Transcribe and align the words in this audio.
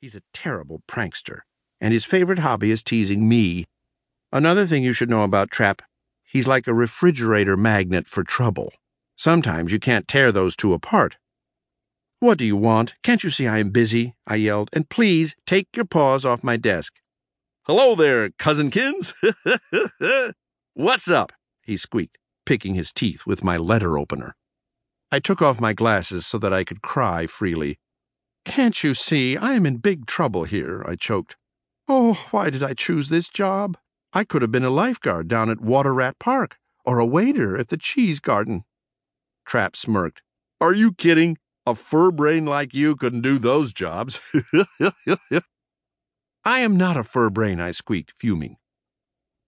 He's 0.00 0.14
a 0.14 0.22
terrible 0.32 0.82
prankster, 0.86 1.40
and 1.80 1.92
his 1.92 2.04
favorite 2.04 2.38
hobby 2.38 2.70
is 2.70 2.84
teasing 2.84 3.28
me. 3.28 3.64
Another 4.32 4.64
thing 4.64 4.84
you 4.84 4.92
should 4.92 5.10
know 5.10 5.24
about 5.24 5.50
Trap 5.50 5.82
he's 6.24 6.46
like 6.46 6.66
a 6.66 6.74
refrigerator 6.74 7.56
magnet 7.56 8.06
for 8.06 8.22
trouble. 8.22 8.72
Sometimes 9.16 9.72
you 9.72 9.80
can't 9.80 10.06
tear 10.06 10.30
those 10.30 10.54
two 10.54 10.72
apart. 10.72 11.16
What 12.20 12.38
do 12.38 12.44
you 12.44 12.56
want? 12.56 12.94
Can't 13.02 13.24
you 13.24 13.30
see 13.30 13.48
I 13.48 13.58
am 13.58 13.70
busy? 13.70 14.14
I 14.26 14.36
yelled, 14.36 14.70
and 14.72 14.88
please 14.88 15.34
take 15.46 15.68
your 15.74 15.84
paws 15.84 16.24
off 16.24 16.44
my 16.44 16.56
desk. 16.56 16.94
Hello 17.64 17.94
there, 17.94 18.30
cousinkins. 18.38 19.14
What's 20.74 21.08
up? 21.08 21.32
he 21.62 21.76
squeaked, 21.76 22.18
picking 22.46 22.74
his 22.74 22.92
teeth 22.92 23.26
with 23.26 23.42
my 23.42 23.56
letter 23.56 23.98
opener. 23.98 24.36
I 25.10 25.18
took 25.18 25.42
off 25.42 25.60
my 25.60 25.72
glasses 25.72 26.26
so 26.26 26.38
that 26.38 26.52
I 26.52 26.62
could 26.62 26.82
cry 26.82 27.26
freely. 27.26 27.78
Can't 28.48 28.82
you 28.82 28.94
see 28.94 29.36
I 29.36 29.52
am 29.52 29.66
in 29.66 29.76
big 29.76 30.06
trouble 30.06 30.44
here? 30.44 30.82
I 30.88 30.96
choked. 30.96 31.36
Oh, 31.86 32.14
why 32.30 32.48
did 32.48 32.62
I 32.62 32.72
choose 32.72 33.10
this 33.10 33.28
job? 33.28 33.76
I 34.14 34.24
could 34.24 34.40
have 34.40 34.50
been 34.50 34.64
a 34.64 34.70
lifeguard 34.70 35.28
down 35.28 35.50
at 35.50 35.60
Water 35.60 35.92
Rat 35.92 36.18
Park 36.18 36.56
or 36.84 36.98
a 36.98 37.04
waiter 37.06 37.58
at 37.58 37.68
the 37.68 37.76
Cheese 37.76 38.20
Garden. 38.20 38.64
Trap 39.46 39.76
smirked. 39.76 40.22
Are 40.62 40.72
you 40.72 40.92
kidding? 40.92 41.36
A 41.66 41.74
fur 41.74 42.10
brain 42.10 42.46
like 42.46 42.72
you 42.72 42.96
couldn't 42.96 43.20
do 43.20 43.38
those 43.38 43.74
jobs. 43.74 44.18
I 46.44 46.60
am 46.60 46.78
not 46.78 46.96
a 46.96 47.04
fur 47.04 47.28
brain, 47.28 47.60
I 47.60 47.72
squeaked, 47.72 48.12
fuming. 48.12 48.56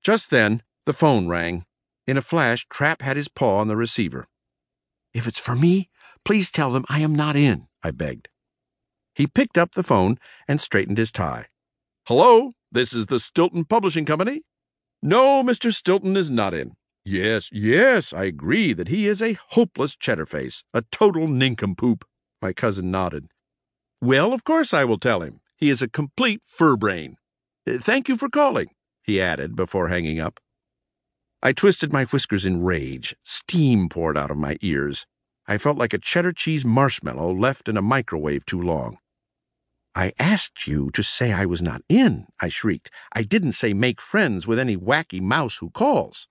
Just 0.02 0.28
then, 0.28 0.62
the 0.84 0.92
phone 0.92 1.26
rang. 1.26 1.64
In 2.06 2.18
a 2.18 2.22
flash, 2.22 2.66
Trap 2.68 3.00
had 3.00 3.16
his 3.16 3.28
paw 3.28 3.60
on 3.60 3.68
the 3.68 3.76
receiver. 3.76 4.28
If 5.14 5.26
it's 5.26 5.40
for 5.40 5.56
me, 5.56 5.88
please 6.22 6.50
tell 6.50 6.70
them 6.70 6.84
I 6.90 7.00
am 7.00 7.14
not 7.14 7.34
in, 7.34 7.66
I 7.82 7.92
begged. 7.92 8.28
He 9.20 9.26
picked 9.26 9.58
up 9.58 9.72
the 9.72 9.82
phone 9.82 10.16
and 10.48 10.58
straightened 10.62 10.96
his 10.96 11.12
tie. 11.12 11.48
Hello, 12.06 12.52
this 12.72 12.94
is 12.94 13.08
the 13.08 13.20
Stilton 13.20 13.66
Publishing 13.66 14.06
Company. 14.06 14.44
No, 15.02 15.42
Mr. 15.42 15.74
Stilton 15.74 16.16
is 16.16 16.30
not 16.30 16.54
in. 16.54 16.72
Yes, 17.04 17.50
yes, 17.52 18.14
I 18.14 18.24
agree 18.24 18.72
that 18.72 18.88
he 18.88 19.06
is 19.06 19.20
a 19.20 19.36
hopeless 19.50 19.94
cheddarface, 19.94 20.64
a 20.72 20.84
total 20.90 21.28
nincompoop. 21.28 22.06
My 22.40 22.54
cousin 22.54 22.90
nodded. 22.90 23.26
Well, 24.00 24.32
of 24.32 24.42
course 24.42 24.72
I 24.72 24.86
will 24.86 24.96
tell 24.98 25.20
him. 25.20 25.42
He 25.54 25.68
is 25.68 25.82
a 25.82 25.88
complete 25.90 26.40
fur 26.46 26.78
brain. 26.78 27.18
Uh, 27.68 27.76
thank 27.76 28.08
you 28.08 28.16
for 28.16 28.30
calling, 28.30 28.68
he 29.02 29.20
added 29.20 29.54
before 29.54 29.88
hanging 29.88 30.18
up. 30.18 30.40
I 31.42 31.52
twisted 31.52 31.92
my 31.92 32.06
whiskers 32.06 32.46
in 32.46 32.62
rage. 32.62 33.14
Steam 33.22 33.90
poured 33.90 34.16
out 34.16 34.30
of 34.30 34.38
my 34.38 34.56
ears. 34.62 35.04
I 35.46 35.58
felt 35.58 35.76
like 35.76 35.92
a 35.92 35.98
cheddar 35.98 36.32
cheese 36.32 36.64
marshmallow 36.64 37.34
left 37.34 37.68
in 37.68 37.76
a 37.76 37.82
microwave 37.82 38.46
too 38.46 38.62
long. 38.62 38.96
I 39.94 40.12
asked 40.18 40.66
you 40.66 40.90
to 40.92 41.02
say 41.02 41.32
I 41.32 41.46
was 41.46 41.60
not 41.60 41.82
in, 41.88 42.26
I 42.40 42.48
shrieked. 42.48 42.90
I 43.12 43.22
didn't 43.22 43.54
say 43.54 43.72
make 43.72 44.00
friends 44.00 44.46
with 44.46 44.58
any 44.58 44.76
wacky 44.76 45.20
mouse 45.20 45.56
who 45.58 45.70
calls. 45.70 46.28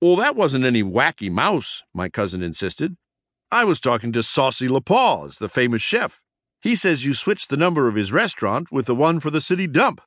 Well, 0.00 0.16
that 0.16 0.36
wasn't 0.36 0.64
any 0.64 0.82
wacky 0.82 1.30
mouse, 1.30 1.82
my 1.92 2.08
cousin 2.08 2.42
insisted. 2.42 2.96
I 3.50 3.64
was 3.64 3.80
talking 3.80 4.12
to 4.12 4.22
Saucy 4.22 4.68
LaPaws, 4.68 5.38
the 5.38 5.48
famous 5.48 5.82
chef. 5.82 6.22
He 6.60 6.76
says 6.76 7.04
you 7.04 7.14
switched 7.14 7.50
the 7.50 7.56
number 7.56 7.88
of 7.88 7.94
his 7.94 8.12
restaurant 8.12 8.70
with 8.70 8.86
the 8.86 8.94
one 8.94 9.20
for 9.20 9.30
the 9.30 9.40
city 9.40 9.66
dump. 9.66 10.00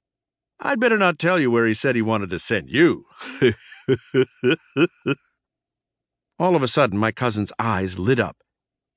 I'd 0.59 0.79
better 0.79 0.97
not 0.97 1.19
tell 1.19 1.39
you 1.39 1.51
where 1.51 1.67
he 1.67 1.73
said 1.73 1.95
he 1.95 2.01
wanted 2.01 2.29
to 2.31 2.39
send 2.39 2.69
you. 2.69 3.05
All 6.39 6.55
of 6.55 6.63
a 6.63 6.67
sudden, 6.67 6.97
my 6.97 7.11
cousin's 7.11 7.53
eyes 7.59 7.99
lit 7.99 8.19
up. 8.19 8.37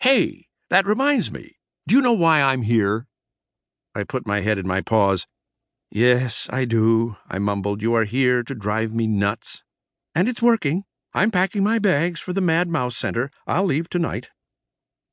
Hey, 0.00 0.46
that 0.70 0.86
reminds 0.86 1.30
me. 1.30 1.56
Do 1.86 1.94
you 1.94 2.02
know 2.02 2.12
why 2.12 2.40
I'm 2.40 2.62
here? 2.62 3.06
I 4.00 4.04
put 4.04 4.26
my 4.26 4.40
head 4.40 4.56
in 4.56 4.66
my 4.66 4.80
paws. 4.80 5.26
Yes, 5.90 6.48
I 6.50 6.64
do, 6.64 7.16
I 7.28 7.38
mumbled. 7.38 7.82
You 7.82 7.94
are 7.94 8.04
here 8.04 8.42
to 8.42 8.54
drive 8.54 8.94
me 8.94 9.06
nuts. 9.06 9.62
And 10.14 10.26
it's 10.26 10.40
working. 10.40 10.84
I'm 11.12 11.30
packing 11.30 11.62
my 11.62 11.78
bags 11.78 12.18
for 12.18 12.32
the 12.32 12.40
Mad 12.40 12.66
Mouse 12.66 12.96
Center. 12.96 13.30
I'll 13.46 13.64
leave 13.64 13.90
tonight. 13.90 14.30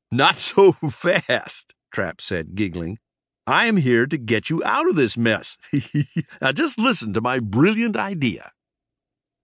Not 0.09 0.37
so 0.37 0.71
fast. 0.89 1.73
Trap 1.91 2.21
said, 2.21 2.55
giggling. 2.55 2.99
I 3.45 3.65
am 3.65 3.75
here 3.75 4.05
to 4.05 4.17
get 4.17 4.49
you 4.49 4.63
out 4.63 4.87
of 4.87 4.95
this 4.95 5.17
mess. 5.17 5.57
now 6.41 6.53
just 6.53 6.79
listen 6.79 7.11
to 7.13 7.19
my 7.19 7.39
brilliant 7.39 7.97
idea. 7.97 8.53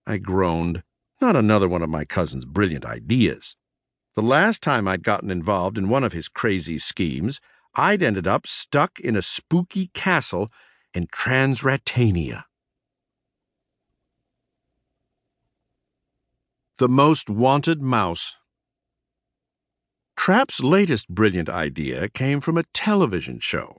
I 0.06 0.16
groaned. 0.16 0.82
Not 1.20 1.36
another 1.36 1.68
one 1.68 1.82
of 1.82 1.90
my 1.90 2.06
cousin's 2.06 2.46
brilliant 2.46 2.86
ideas. 2.86 3.56
The 4.14 4.22
last 4.22 4.62
time 4.62 4.88
I'd 4.88 5.02
gotten 5.02 5.30
involved 5.30 5.76
in 5.76 5.90
one 5.90 6.04
of 6.04 6.14
his 6.14 6.28
crazy 6.28 6.78
schemes, 6.78 7.40
I'd 7.76 8.02
ended 8.02 8.26
up 8.26 8.46
stuck 8.46 9.00
in 9.00 9.16
a 9.16 9.22
spooky 9.22 9.88
castle 9.94 10.50
in 10.92 11.08
Transratania. 11.08 12.44
The 16.78 16.88
Most 16.88 17.28
Wanted 17.28 17.82
Mouse 17.82 18.36
Trap's 20.16 20.60
latest 20.60 21.08
brilliant 21.08 21.48
idea 21.48 22.08
came 22.08 22.40
from 22.40 22.56
a 22.56 22.64
television 22.72 23.40
show. 23.40 23.78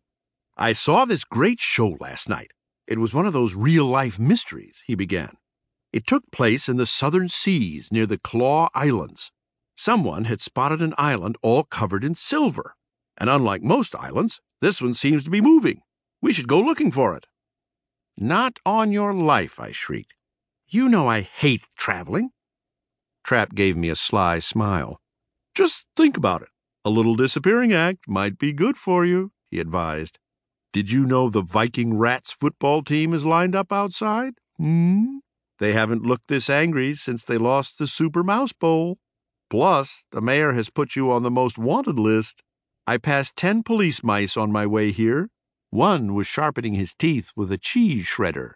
I 0.58 0.74
saw 0.74 1.06
this 1.06 1.24
great 1.24 1.60
show 1.60 1.98
last 2.00 2.28
night. 2.28 2.52
It 2.88 3.00
was 3.00 3.14
one 3.14 3.26
of 3.26 3.34
those 3.34 3.56
real 3.56 3.86
life 3.86 4.20
mysteries, 4.20 4.84
he 4.86 4.96
began. 4.96 5.38
It 5.92 6.06
took 6.06 6.30
place 6.32 6.68
in 6.68 6.78
the 6.78 6.86
southern 6.86 7.30
seas 7.30 7.92
near 7.92 8.06
the 8.06 8.18
Claw 8.18 8.70
Islands. 8.74 9.32
Someone 9.76 10.26
had 10.26 10.42
spotted 10.42 10.82
an 10.82 10.94
island 10.98 11.38
all 11.42 11.64
covered 11.64 12.04
in 12.04 12.16
silver. 12.16 12.76
And 13.18 13.30
unlike 13.30 13.64
most 13.64 13.96
islands, 13.96 14.42
this 14.62 14.82
one 14.82 14.94
seems 14.94 15.24
to 15.24 15.30
be 15.30 15.42
moving. 15.42 15.82
We 16.22 16.34
should 16.34 16.48
go 16.48 16.60
looking 16.60 16.92
for 16.92 17.16
it. 17.16 17.26
Not 18.18 18.60
on 18.66 18.92
your 18.92 19.14
life, 19.14 19.60
I 19.60 19.72
shrieked. 19.72 20.14
You 20.68 20.90
know 20.90 21.08
I 21.08 21.22
hate 21.22 21.64
traveling. 21.78 22.32
Trap 23.24 23.56
gave 23.56 23.76
me 23.76 23.90
a 23.90 23.96
sly 23.96 24.40
smile. 24.40 25.00
Just 25.54 25.88
think 25.96 26.18
about 26.18 26.42
it. 26.42 26.50
A 26.84 26.90
little 26.90 27.16
disappearing 27.16 27.74
act 27.74 28.08
might 28.08 28.38
be 28.38 28.54
good 28.54 28.78
for 28.78 29.06
you, 29.06 29.32
he 29.50 29.60
advised. 29.60 30.20
Did 30.74 30.92
you 30.92 31.06
know 31.06 31.30
the 31.30 31.42
Viking 31.42 31.98
Rats 31.98 32.32
football 32.32 32.84
team 32.84 33.14
is 33.14 33.26
lined 33.26 33.56
up 33.56 33.72
outside? 33.72 34.34
Hmm? 34.58 35.20
They 35.60 35.72
haven't 35.72 36.04
looked 36.04 36.28
this 36.28 36.50
angry 36.50 36.94
since 36.94 37.24
they 37.24 37.38
lost 37.38 37.78
the 37.78 37.88
Super 37.88 38.24
Mouse 38.24 38.54
Bowl. 38.54 38.98
Plus, 39.50 40.06
the 40.12 40.22
mayor 40.22 40.54
has 40.54 40.70
put 40.70 40.96
you 40.96 41.12
on 41.12 41.24
the 41.24 41.32
most 41.32 41.58
wanted 41.58 41.98
list. 41.98 42.44
I 42.88 42.98
passed 42.98 43.36
ten 43.36 43.64
police 43.64 44.04
mice 44.04 44.38
on 44.38 44.52
my 44.52 44.66
way 44.66 44.92
here. 44.92 45.30
One 45.70 46.14
was 46.14 46.28
sharpening 46.28 46.74
his 46.74 46.94
teeth 46.94 47.32
with 47.36 47.52
a 47.52 47.58
cheese 47.58 48.06
shredder. 48.06 48.54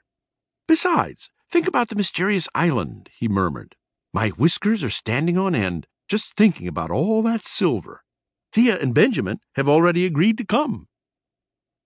Besides, 0.68 1.30
think 1.50 1.68
about 1.68 1.90
the 1.90 1.96
mysterious 1.96 2.48
island, 2.54 3.10
he 3.18 3.28
murmured. 3.28 3.76
My 4.14 4.30
whiskers 4.30 4.84
are 4.84 4.90
standing 4.90 5.38
on 5.38 5.56
end 5.56 5.88
just 6.10 6.36
thinking 6.36 6.68
about 6.68 6.90
all 6.90 7.22
that 7.22 7.44
silver. 7.44 8.04
Thea 8.52 8.80
and 8.80 8.96
Benjamin 8.96 9.40
have 9.54 9.70
already 9.70 10.06
agreed 10.06 10.38
to 10.40 10.46
come. 10.46 10.88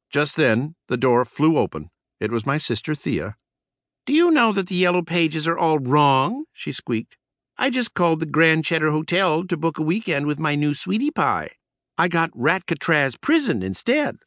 Just 0.10 0.38
then, 0.38 0.76
the 0.88 0.98
door 0.98 1.26
flew 1.26 1.58
open. 1.58 1.90
It 2.22 2.32
was 2.32 2.46
my 2.46 2.58
sister 2.58 2.96
Thea. 2.96 3.36
Do 4.06 4.14
you 4.14 4.32
know 4.32 4.54
that 4.54 4.68
the 4.68 4.76
yellow 4.76 5.02
pages 5.02 5.48
are 5.48 5.58
all 5.58 5.78
wrong? 5.78 6.46
she 6.54 6.72
squeaked. 6.72 7.18
I 7.58 7.70
just 7.70 7.94
called 7.94 8.22
the 8.22 8.26
Grand 8.26 8.64
Cheddar 8.64 8.92
Hotel 8.92 9.46
to 9.46 9.58
book 9.58 9.78
a 9.78 9.84
weekend 9.84 10.26
with 10.26 10.40
my 10.40 10.56
new 10.56 10.74
sweetie 10.74 11.12
pie. 11.12 11.52
I 11.96 12.08
got 12.08 12.32
Ratcatraz 12.34 13.16
Prison 13.18 13.62
instead. 13.62 14.18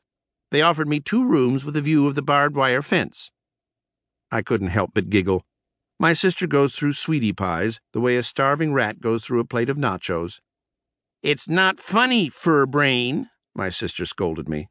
They 0.53 0.62
offered 0.62 0.88
me 0.88 1.00
two 1.00 1.27
rooms 1.27 1.65
with 1.65 1.75
a 1.77 1.81
view 1.81 2.06
of 2.06 2.15
the 2.15 2.22
barbed 2.22 2.54
wire 2.54 2.82
fence. 2.82 3.32
I 4.31 4.43
couldn't 4.43 4.69
help 4.69 4.91
but 4.94 5.10
giggle. 5.10 5.44
My 5.99 6.12
sister 6.12 6.47
goes 6.47 6.77
through 6.77 6.93
sweetie 6.93 7.32
pies 7.32 7.81
the 7.93 8.00
way 8.00 8.16
a 8.16 8.22
starving 8.22 8.72
rat 8.72 9.00
goes 9.00 9.25
through 9.25 9.41
a 9.41 9.44
plate 9.44 9.69
of 9.69 9.78
nachos. 9.78 10.38
It's 11.22 11.49
not 11.49 11.81
funny, 11.81 12.28
fur 12.28 12.66
brain, 12.66 13.31
my 13.54 13.71
sister 13.71 14.06
scolded 14.06 14.48
me. 14.48 14.69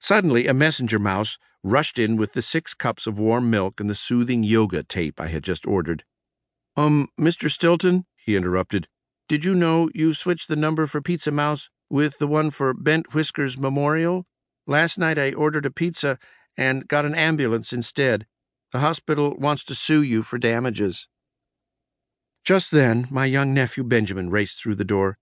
Suddenly, 0.00 0.48
a 0.48 0.54
messenger 0.54 0.98
mouse 0.98 1.38
rushed 1.62 1.98
in 1.98 2.16
with 2.16 2.32
the 2.32 2.42
six 2.42 2.74
cups 2.74 3.06
of 3.06 3.18
warm 3.18 3.48
milk 3.48 3.78
and 3.78 3.88
the 3.88 3.94
soothing 3.94 4.42
yoga 4.42 4.82
tape 4.82 5.20
I 5.20 5.28
had 5.28 5.44
just 5.44 5.66
ordered. 5.66 6.04
Um, 6.76 7.08
Mr. 7.18 7.50
Stilton, 7.50 8.06
he 8.16 8.36
interrupted, 8.36 8.88
did 9.28 9.44
you 9.44 9.54
know 9.54 9.88
you 9.94 10.14
switched 10.14 10.48
the 10.48 10.56
number 10.56 10.86
for 10.86 11.00
Pizza 11.00 11.30
Mouse 11.30 11.70
with 11.88 12.18
the 12.18 12.26
one 12.26 12.50
for 12.50 12.74
Bent 12.74 13.14
Whiskers 13.14 13.58
Memorial? 13.58 14.26
Last 14.66 14.98
night 14.98 15.18
I 15.18 15.32
ordered 15.32 15.66
a 15.66 15.70
pizza 15.70 16.18
and 16.56 16.88
got 16.88 17.04
an 17.04 17.14
ambulance 17.14 17.72
instead. 17.72 18.26
The 18.72 18.80
hospital 18.80 19.36
wants 19.38 19.64
to 19.64 19.74
sue 19.74 20.02
you 20.02 20.22
for 20.22 20.38
damages. 20.38 21.08
Just 22.44 22.70
then, 22.70 23.08
my 23.10 23.24
young 23.24 23.52
nephew 23.52 23.84
Benjamin 23.84 24.30
raced 24.30 24.62
through 24.62 24.76
the 24.76 24.84
door. 24.84 25.18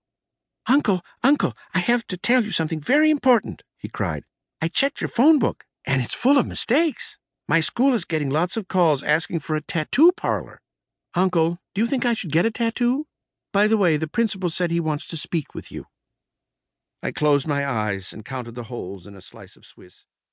Uncle, 0.67 1.01
Uncle, 1.23 1.53
I 1.73 1.79
have 1.79 2.07
to 2.07 2.17
tell 2.17 2.43
you 2.43 2.51
something 2.51 2.79
very 2.79 3.09
important, 3.09 3.63
he 3.77 3.87
cried. 3.87 4.23
I 4.61 4.67
checked 4.67 5.01
your 5.01 5.09
phone 5.09 5.37
book, 5.37 5.65
and 5.85 6.01
it's 6.01 6.13
full 6.13 6.37
of 6.37 6.47
mistakes. 6.47 7.17
My 7.47 7.59
school 7.59 7.93
is 7.93 8.05
getting 8.05 8.29
lots 8.29 8.57
of 8.57 8.67
calls 8.67 9.03
asking 9.03 9.41
for 9.41 9.55
a 9.55 9.61
tattoo 9.61 10.11
parlor. 10.11 10.61
Uncle, 11.13 11.59
do 11.73 11.81
you 11.81 11.87
think 11.87 12.05
I 12.05 12.13
should 12.13 12.31
get 12.31 12.45
a 12.45 12.51
tattoo? 12.51 13.05
By 13.53 13.67
the 13.67 13.77
way, 13.77 13.97
the 13.97 14.07
principal 14.07 14.49
said 14.49 14.71
he 14.71 14.79
wants 14.79 15.07
to 15.07 15.17
speak 15.17 15.53
with 15.53 15.71
you. 15.71 15.85
I 17.05 17.11
closed 17.11 17.45
my 17.45 17.69
eyes 17.69 18.13
and 18.13 18.25
counted 18.25 18.55
the 18.55 18.63
holes 18.63 19.05
in 19.05 19.13
a 19.13 19.21
slice 19.21 19.55
of 19.55 19.63
Swiss. 19.63 20.05